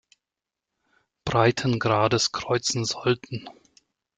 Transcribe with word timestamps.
Breitengrades 1.25 2.31
kreuzen 2.31 2.85
sollten. 2.85 3.47